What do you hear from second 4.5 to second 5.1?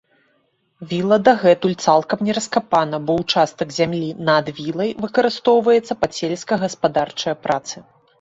вілай